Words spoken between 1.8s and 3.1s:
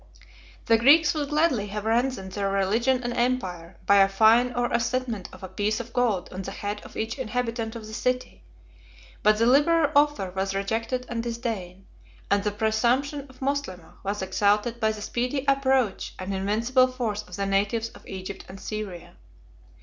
ransomed their religion